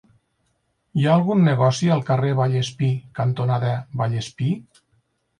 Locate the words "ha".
1.07-1.09